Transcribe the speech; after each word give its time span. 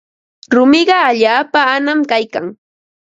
Rumiqa 0.53 0.97
allaapa 1.09 1.59
anam 1.75 1.99
kaykan. 2.11 2.47